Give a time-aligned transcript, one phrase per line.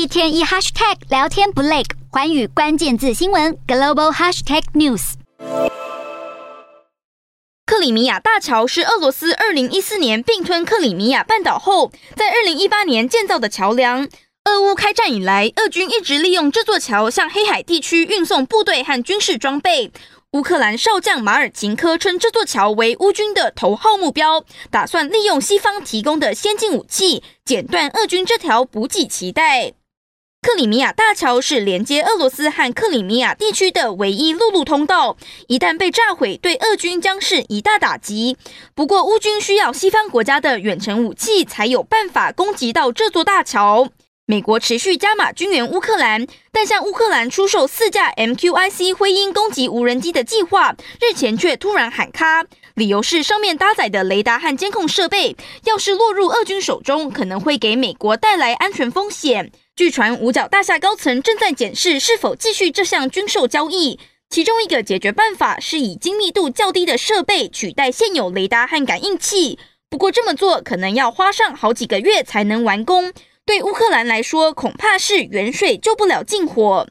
[0.00, 5.12] 一天一 hashtag 聊天不累，环宇关键字新闻 global hashtag news。
[7.66, 14.08] 克里米亚大桥是俄罗斯二零一四年并吞克里米亚半岛后，在二零一八年建造的桥梁。
[14.46, 19.92] 俄乌开战以来，俄军一直利用这座桥向黑海地区运送部队和军事装备。
[20.32, 29.74] 乌克兰少将马尔琴科称这座桥为乌军的头号目标，打算利用西方提供的先进武器，剪断俄军这条补给脐带。
[30.42, 38.38] 克里米亚大桥是连接俄罗斯和克里米亚地区的唯一陆路通道，一旦被炸毁，对俄军将是一大打击。
[38.74, 43.90] 不过，乌军需要西方国家的远程武器，才有办法攻击到这座大桥。
[44.30, 52.44] 美国持续加码军援乌克兰，但向乌克兰出售四架 MQIC 灰鹰攻击无人机的计划，日前却突然喊卡，
[52.74, 59.50] 理由是上面搭载的雷达和监控设备，要是落入俄军手中，可能会给美国带来安全风险。
[59.74, 63.98] 据传，五角大厦高层正在检视是否继续这项军售交易，
[64.28, 69.58] 其中一个解决办法是以精密度较低的设备取代现有雷达和感应器，
[69.88, 73.12] 不过这么做可能要花上好几个月才能完工。
[73.50, 76.86] 对乌克兰来说，恐怕是远水救不了近火。